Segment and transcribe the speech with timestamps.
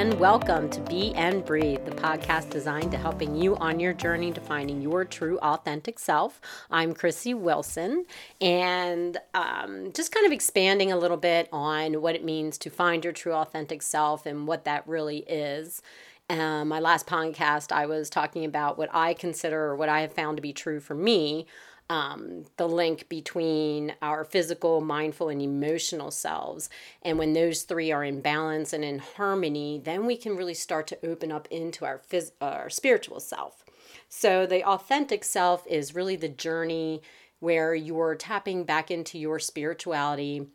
[0.00, 4.32] And welcome to Be and Breathe, the podcast designed to helping you on your journey
[4.32, 6.40] to finding your true authentic self.
[6.70, 8.06] I'm Chrissy Wilson,
[8.40, 13.04] and um, just kind of expanding a little bit on what it means to find
[13.04, 15.82] your true authentic self and what that really is.
[16.30, 20.38] Um, my last podcast, I was talking about what I consider, what I have found
[20.38, 21.44] to be true for me
[21.90, 26.70] um, the link between our physical, mindful, and emotional selves.
[27.02, 30.86] And when those three are in balance and in harmony, then we can really start
[30.86, 33.64] to open up into our, phys- our spiritual self.
[34.08, 37.02] So, the authentic self is really the journey
[37.40, 40.46] where you're tapping back into your spirituality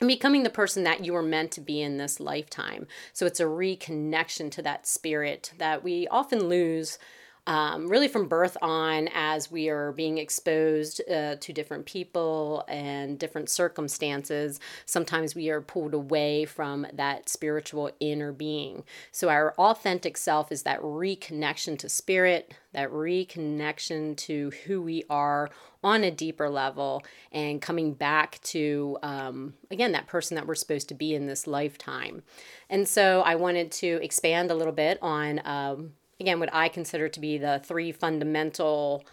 [0.00, 2.86] and becoming the person that you were meant to be in this lifetime.
[3.14, 6.98] So, it's a reconnection to that spirit that we often lose
[7.46, 13.18] um, really from birth on as we are being exposed uh, to different people and
[13.18, 18.84] different circumstances sometimes we are pulled away from that spiritual inner being.
[19.10, 25.50] So our authentic self is that reconnection to spirit that reconnection to who we are
[25.84, 30.88] on a deeper level and coming back to um, again that person that we're supposed
[30.88, 32.22] to be in this lifetime.
[32.70, 37.08] And so i wanted to expand a little bit on um, again, what I consider
[37.08, 39.04] to be the three fundamental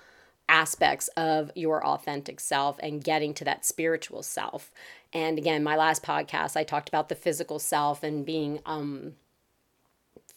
[0.48, 4.72] aspects of your authentic self and getting to that spiritual self.
[5.14, 9.14] And again, my last podcast, I talked about the physical self and being um,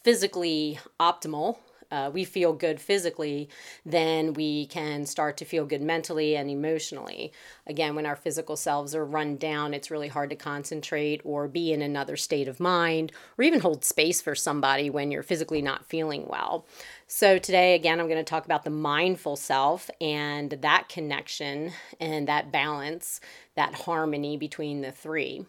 [0.03, 1.57] physically optimal
[1.93, 3.47] uh, we feel good physically,
[3.85, 7.31] then we can start to feel good mentally and emotionally.
[7.67, 11.71] Again, when our physical selves are run down, it's really hard to concentrate or be
[11.71, 15.85] in another state of mind or even hold space for somebody when you're physically not
[15.85, 16.65] feeling well.
[17.05, 22.27] So, today, again, I'm going to talk about the mindful self and that connection and
[22.27, 23.21] that balance,
[23.55, 25.45] that harmony between the three.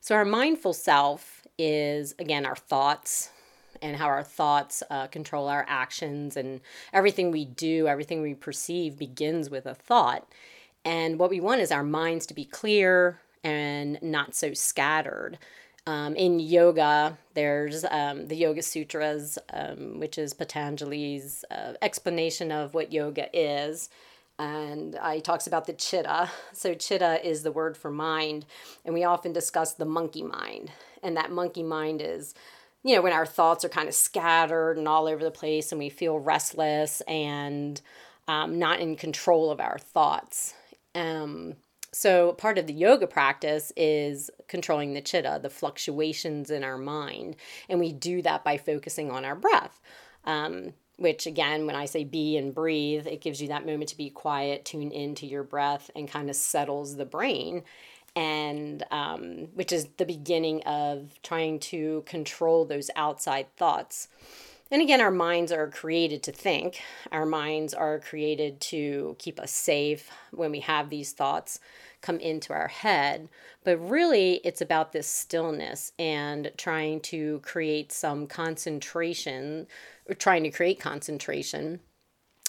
[0.00, 3.30] So, our mindful self is, again, our thoughts,
[3.82, 6.60] and how our thoughts uh, control our actions and
[6.92, 10.26] everything we do, everything we perceive begins with a thought.
[10.84, 15.38] And what we want is our minds to be clear and not so scattered.
[15.86, 22.74] Um, in yoga, there's um, the Yoga Sutras, um, which is Patanjali's uh, explanation of
[22.74, 23.88] what yoga is.
[24.38, 26.30] And uh, he talks about the chitta.
[26.52, 28.46] So, chitta is the word for mind.
[28.84, 30.72] And we often discuss the monkey mind.
[31.02, 32.34] And that monkey mind is
[32.86, 35.78] you know, when our thoughts are kind of scattered and all over the place and
[35.80, 37.80] we feel restless and
[38.28, 40.54] um, not in control of our thoughts.
[40.94, 41.54] Um,
[41.92, 47.34] so, part of the yoga practice is controlling the chitta, the fluctuations in our mind.
[47.68, 49.80] And we do that by focusing on our breath.
[50.24, 53.96] Um, which again, when I say be and breathe, it gives you that moment to
[53.96, 57.64] be quiet, tune into your breath, and kind of settles the brain
[58.16, 64.08] and um, which is the beginning of trying to control those outside thoughts.
[64.70, 66.80] And again, our minds are created to think.
[67.12, 71.60] Our minds are created to keep us safe when we have these thoughts
[72.00, 73.28] come into our head.
[73.62, 79.68] But really, it's about this stillness and trying to create some concentration,
[80.08, 81.80] or trying to create concentration.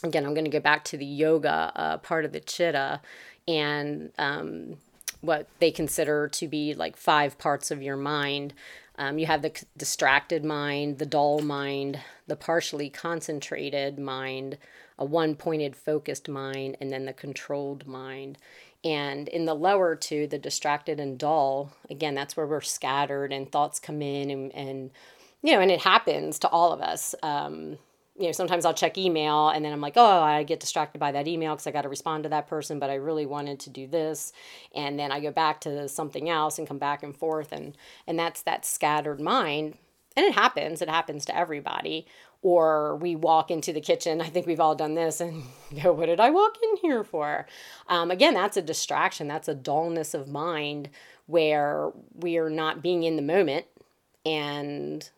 [0.03, 3.01] Again, I'm going to go back to the yoga uh, part of the chitta
[3.47, 4.77] and um,
[5.21, 8.53] what they consider to be like five parts of your mind.
[8.97, 14.57] Um, you have the distracted mind, the dull mind, the partially concentrated mind,
[14.97, 18.37] a one pointed focused mind, and then the controlled mind.
[18.83, 23.51] And in the lower two, the distracted and dull, again, that's where we're scattered and
[23.51, 24.91] thoughts come in and, and
[25.41, 27.13] you know, and it happens to all of us.
[27.21, 27.77] Um,
[28.19, 31.11] you know, sometimes I'll check email and then I'm like, oh, I get distracted by
[31.11, 33.69] that email because I got to respond to that person, but I really wanted to
[33.69, 34.33] do this.
[34.73, 37.51] And then I go back to something else and come back and forth.
[37.51, 39.77] And, and that's that scattered mind.
[40.15, 42.07] And it happens, it happens to everybody.
[42.41, 45.43] Or we walk into the kitchen, I think we've all done this, and
[45.83, 47.45] go, what did I walk in here for?
[47.87, 50.89] Um, again, that's a distraction, that's a dullness of mind
[51.27, 53.65] where we are not being in the moment
[54.25, 55.09] and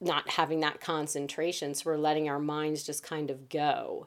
[0.00, 1.74] not having that concentration.
[1.74, 4.06] So we're letting our minds just kind of go.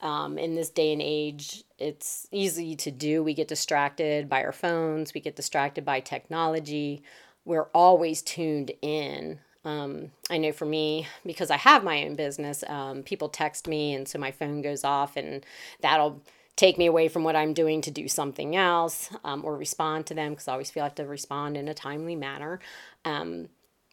[0.00, 3.22] Um, in this day and age, it's easy to do.
[3.22, 7.02] We get distracted by our phones, we get distracted by technology.
[7.44, 9.38] We're always tuned in.
[9.64, 13.94] Um, I know for me, because I have my own business, um, people text me,
[13.94, 15.44] and so my phone goes off, and
[15.80, 16.22] that'll
[16.56, 20.14] take me away from what I'm doing to do something else um, or respond to
[20.14, 22.60] them because I always feel I have to respond in a timely manner.
[23.04, 23.48] Um,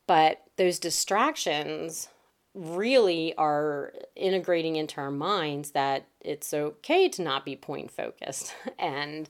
[0.08, 2.10] but those distractions
[2.54, 9.30] really are integrating into our minds that it's okay to not be point focused and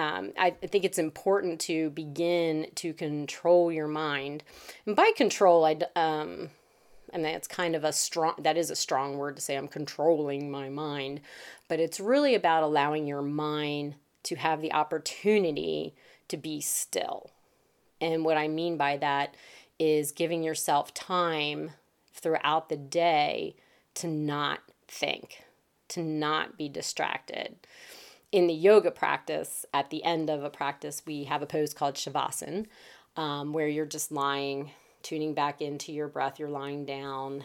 [0.00, 4.44] um, I think it's important to begin to control your mind.
[4.86, 6.50] And by control, I, um,
[7.12, 10.52] and that's kind of a strong, that is a strong word to say, I'm controlling
[10.52, 11.20] my mind.
[11.66, 15.94] But it's really about allowing your mind to have the opportunity
[16.28, 17.30] to be still.
[18.00, 19.34] And what I mean by that
[19.78, 21.72] is giving yourself time
[22.12, 23.56] throughout the day
[23.94, 25.44] to not think,
[25.88, 27.56] to not be distracted
[28.32, 31.94] in the yoga practice, at the end of a practice, we have a pose called
[31.94, 32.66] Shavasana,
[33.16, 34.70] um, where you're just lying,
[35.02, 36.38] tuning back into your breath.
[36.38, 37.44] You're lying down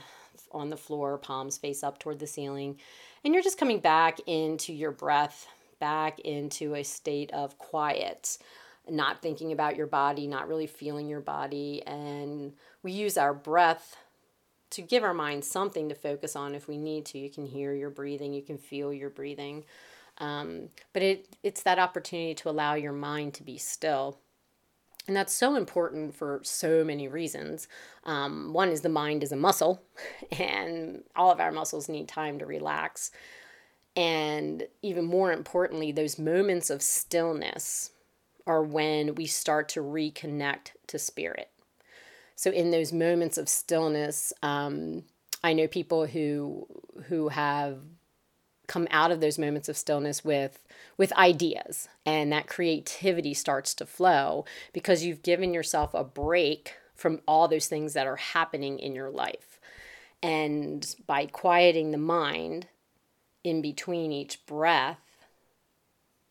[0.51, 2.77] on the floor, palms face up toward the ceiling,
[3.23, 5.47] and you're just coming back into your breath,
[5.79, 8.37] back into a state of quiet,
[8.89, 11.81] not thinking about your body, not really feeling your body.
[11.85, 13.97] And we use our breath
[14.71, 17.19] to give our mind something to focus on if we need to.
[17.19, 19.65] You can hear your breathing, you can feel your breathing.
[20.17, 24.19] Um, but it, it's that opportunity to allow your mind to be still.
[25.07, 27.67] And that's so important for so many reasons.
[28.05, 29.83] Um, one is the mind is a muscle,
[30.31, 33.11] and all of our muscles need time to relax.
[33.95, 37.91] And even more importantly, those moments of stillness
[38.45, 41.49] are when we start to reconnect to spirit.
[42.35, 45.03] So, in those moments of stillness, um,
[45.43, 46.67] I know people who
[47.07, 47.79] who have
[48.67, 50.65] come out of those moments of stillness with
[50.97, 57.19] with ideas and that creativity starts to flow because you've given yourself a break from
[57.27, 59.59] all those things that are happening in your life
[60.21, 62.67] and by quieting the mind
[63.43, 65.02] in between each breath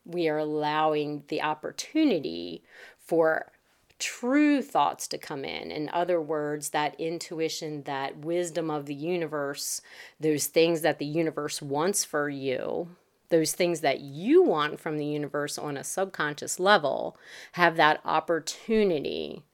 [0.04, 2.62] we are allowing the opportunity
[2.98, 3.52] for
[3.98, 5.70] true thoughts to come in.
[5.70, 9.80] In other words, that intuition, that wisdom of the universe,
[10.18, 12.88] those things that the universe wants for you,
[13.28, 17.16] those things that you want from the universe on a subconscious level,
[17.52, 19.44] have that opportunity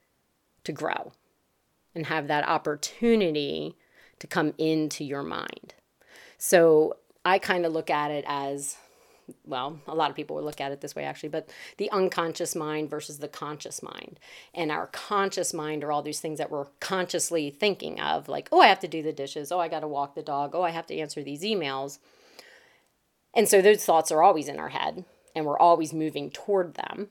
[0.64, 1.12] to grow
[1.94, 3.76] and have that opportunity
[4.18, 5.74] to come into your mind.
[6.38, 8.78] So I kind of look at it as
[9.44, 12.54] well, a lot of people would look at it this way actually, but the unconscious
[12.54, 14.18] mind versus the conscious mind.
[14.54, 18.60] And our conscious mind are all these things that we're consciously thinking of, like, oh,
[18.60, 19.52] I have to do the dishes.
[19.52, 20.54] Oh, I got to walk the dog.
[20.54, 21.98] Oh, I have to answer these emails.
[23.34, 25.04] And so those thoughts are always in our head
[25.34, 27.08] and we're always moving toward them.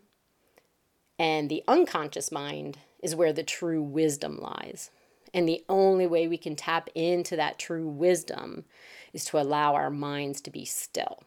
[1.19, 4.91] And the unconscious mind is where the true wisdom lies.
[5.33, 8.65] And the only way we can tap into that true wisdom
[9.13, 11.23] is to allow our minds to be still.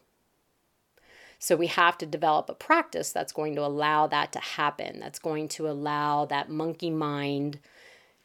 [1.43, 5.17] So we have to develop a practice that's going to allow that to happen, that's
[5.17, 7.57] going to allow that monkey mind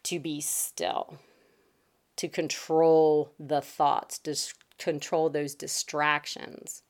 [0.02, 1.16] to be still,
[2.16, 4.36] to control the thoughts, to
[4.76, 6.82] control those distractions.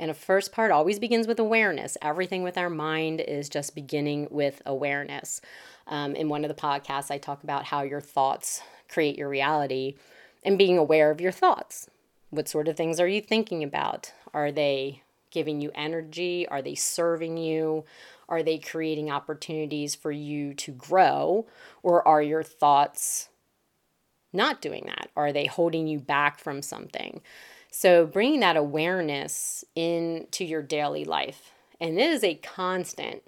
[0.00, 1.96] And a first part always begins with awareness.
[2.02, 5.40] Everything with our mind is just beginning with awareness.
[5.86, 9.94] Um, in one of the podcasts, I talk about how your thoughts create your reality
[10.42, 11.88] and being aware of your thoughts.
[12.30, 14.12] What sort of things are you thinking about?
[14.34, 16.46] Are they giving you energy?
[16.48, 17.84] Are they serving you?
[18.28, 21.46] Are they creating opportunities for you to grow?
[21.82, 23.28] Or are your thoughts
[24.32, 25.10] not doing that?
[25.16, 27.22] Are they holding you back from something?
[27.70, 31.52] So, bringing that awareness into your daily life.
[31.80, 33.22] And it is a constant,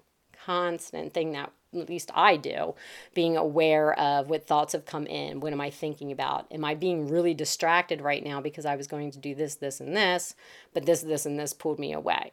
[0.44, 2.74] constant thing that at least I do,
[3.14, 5.40] being aware of what thoughts have come in.
[5.40, 6.46] What am I thinking about?
[6.50, 9.80] Am I being really distracted right now because I was going to do this, this,
[9.80, 10.34] and this,
[10.74, 12.32] but this, this, and this pulled me away?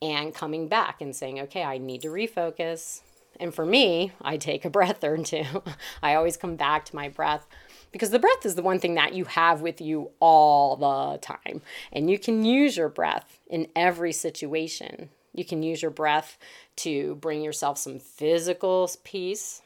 [0.00, 3.02] And coming back and saying, okay, I need to refocus.
[3.38, 5.62] And for me, I take a breath or two.
[6.02, 7.46] I always come back to my breath
[7.92, 11.60] because the breath is the one thing that you have with you all the time.
[11.92, 15.10] And you can use your breath in every situation.
[15.34, 16.38] You can use your breath
[16.76, 19.62] to bring yourself some physical peace,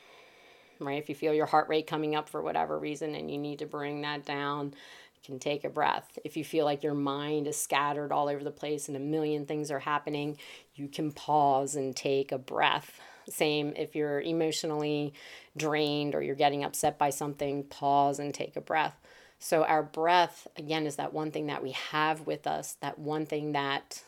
[0.78, 1.02] right?
[1.02, 3.66] If you feel your heart rate coming up for whatever reason and you need to
[3.66, 4.74] bring that down,
[5.14, 6.18] you can take a breath.
[6.24, 9.46] If you feel like your mind is scattered all over the place and a million
[9.46, 10.38] things are happening,
[10.74, 13.00] you can pause and take a breath.
[13.28, 15.12] Same if you're emotionally
[15.56, 18.94] drained or you're getting upset by something, pause and take a breath.
[19.38, 23.26] So, our breath, again, is that one thing that we have with us, that one
[23.26, 24.02] thing that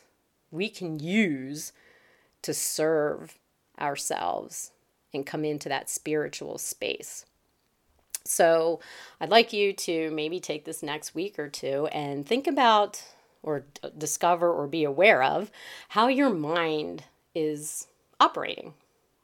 [0.51, 1.71] we can use
[2.41, 3.37] to serve
[3.79, 4.71] ourselves
[5.13, 7.25] and come into that spiritual space.
[8.25, 8.79] So,
[9.19, 13.03] I'd like you to maybe take this next week or two and think about
[13.41, 15.51] or d- discover or be aware of
[15.89, 17.87] how your mind is
[18.19, 18.73] operating.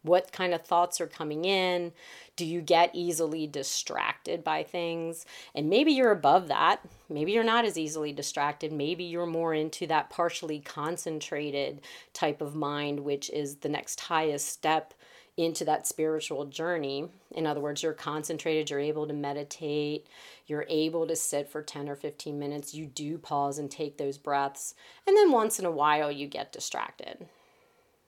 [0.05, 1.91] What kind of thoughts are coming in?
[2.35, 5.25] Do you get easily distracted by things?
[5.55, 6.81] And maybe you're above that.
[7.09, 8.71] Maybe you're not as easily distracted.
[8.71, 11.81] Maybe you're more into that partially concentrated
[12.13, 14.93] type of mind, which is the next highest step
[15.37, 17.09] into that spiritual journey.
[17.31, 20.07] In other words, you're concentrated, you're able to meditate,
[20.47, 22.73] you're able to sit for 10 or 15 minutes.
[22.73, 24.75] You do pause and take those breaths.
[25.05, 27.27] And then once in a while, you get distracted.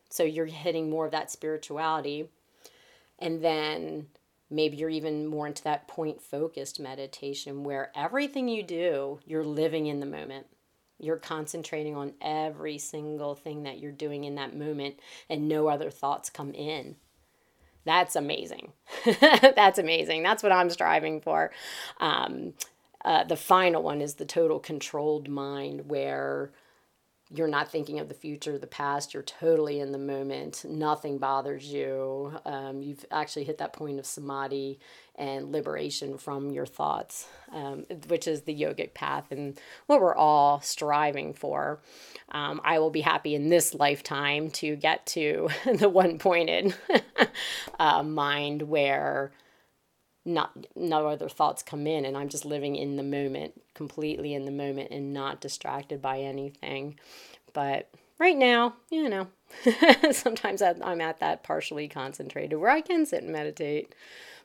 [0.09, 2.29] So you're hitting more of that spirituality.
[3.19, 4.07] And then
[4.49, 9.87] maybe you're even more into that point focused meditation where everything you do, you're living
[9.87, 10.47] in the moment.
[10.99, 14.99] You're concentrating on every single thing that you're doing in that moment,
[15.29, 16.95] and no other thoughts come in.
[17.85, 18.73] That's amazing.
[19.21, 20.23] That's amazing.
[20.23, 21.51] That's what I'm striving for.
[21.99, 22.53] Um,
[23.05, 26.51] uh, the final one is the total controlled mind, where
[27.33, 29.13] you're not thinking of the future, the past.
[29.13, 30.63] You're totally in the moment.
[30.67, 32.39] Nothing bothers you.
[32.45, 34.79] Um, you've actually hit that point of samadhi
[35.15, 40.61] and liberation from your thoughts, um, which is the yogic path and what we're all
[40.61, 41.81] striving for.
[42.31, 46.75] Um, I will be happy in this lifetime to get to the one pointed
[47.79, 49.31] uh, mind where
[50.27, 54.45] not no other thoughts come in and i'm just living in the moment completely in
[54.45, 56.99] the moment and not distracted by anything.
[57.53, 59.27] But right now you know
[60.11, 63.93] sometimes i'm at that partially concentrated where i can sit and meditate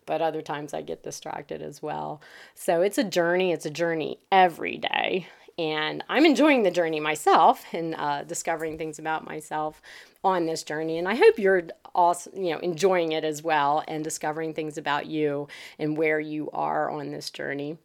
[0.07, 2.21] but other times i get distracted as well.
[2.55, 5.27] So it's a journey it's a journey every day
[5.63, 9.81] and I'm enjoying the journey myself and uh, discovering things about myself
[10.25, 10.99] on this journey.
[10.99, 15.07] And I hope you're also, you know, enjoying it as well and discovering things about
[15.07, 15.47] you
[15.79, 17.79] and where you are on this journey.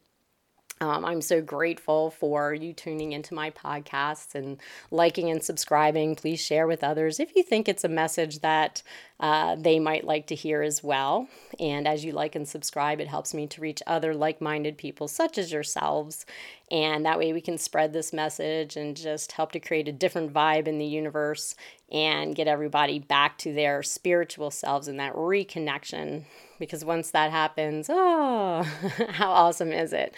[0.80, 4.58] Um, I'm so grateful for you tuning into my podcasts and
[4.90, 6.16] liking and subscribing.
[6.16, 8.82] Please share with others if you think it's a message that
[9.20, 11.28] uh, they might like to hear as well.
[11.58, 15.08] And as you like and subscribe, it helps me to reach other like minded people
[15.08, 16.24] such as yourselves.
[16.70, 20.32] And that way we can spread this message and just help to create a different
[20.32, 21.56] vibe in the universe
[21.90, 26.24] and get everybody back to their spiritual selves and that reconnection.
[26.60, 28.62] Because once that happens, oh,
[29.08, 30.14] how awesome is it?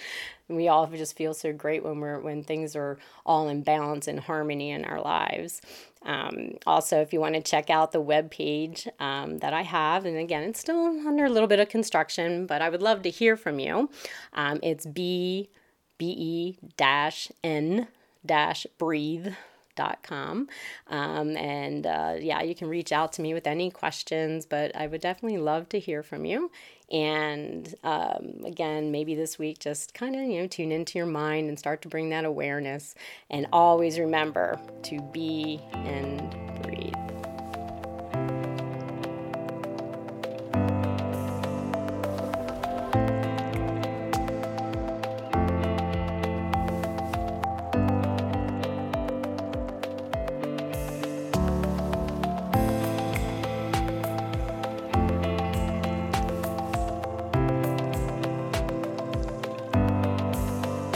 [0.51, 4.21] we all just feel so great when we're when things are all in balance and
[4.21, 5.63] harmony in our lives.
[6.03, 10.07] Um, also, if you want to check out the web page um, that I have,
[10.07, 13.11] and again, it's still under a little bit of construction, but I would love to
[13.11, 13.91] hear from you.
[14.33, 15.51] Um, it's b
[15.99, 17.89] b e dash n
[18.25, 19.35] dash breathe
[20.89, 24.87] Um, and uh, yeah, you can reach out to me with any questions, but I
[24.87, 26.51] would definitely love to hear from you.
[26.91, 31.49] And um, again, maybe this week, just kind of, you know, tune into your mind
[31.49, 32.95] and start to bring that awareness.
[33.31, 36.60] And always remember to be and